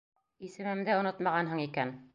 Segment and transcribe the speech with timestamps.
[0.47, 1.99] Исемемде онотмағанһың икән.